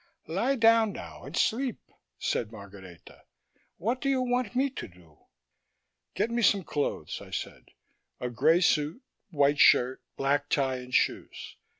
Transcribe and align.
"Lie 0.25 0.55
down 0.55 0.93
now 0.93 1.21
and 1.25 1.37
sleep," 1.37 1.79
said 2.17 2.51
Margareta. 2.51 3.21
"What 3.77 4.01
do 4.01 4.09
you 4.09 4.19
want 4.23 4.55
me 4.55 4.71
to 4.71 4.87
do?" 4.87 5.19
"Get 6.15 6.31
me 6.31 6.41
some 6.41 6.63
clothes," 6.63 7.21
I 7.21 7.29
said. 7.29 7.65
"A 8.19 8.31
grey 8.31 8.61
suit, 8.61 9.03
white 9.29 9.59
shirt, 9.59 10.01
black 10.17 10.49
tie 10.49 10.77
and 10.77 10.91
shoes. 10.91 11.55